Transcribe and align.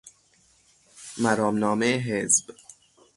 مرامنامه 1.17 1.87
حزب 1.97 2.55